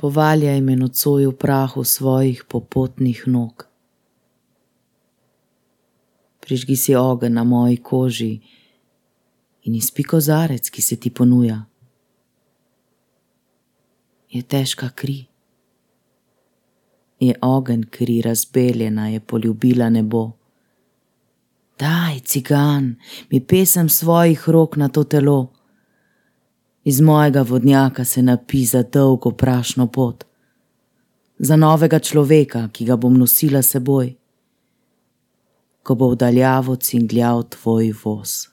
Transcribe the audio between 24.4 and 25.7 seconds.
rok na to telo.